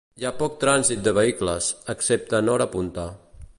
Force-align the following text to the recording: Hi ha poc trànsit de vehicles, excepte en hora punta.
Hi 0.21 0.23
ha 0.27 0.29
poc 0.37 0.55
trànsit 0.63 1.03
de 1.09 1.13
vehicles, 1.17 1.69
excepte 1.95 2.39
en 2.41 2.53
hora 2.57 2.71
punta. 2.77 3.07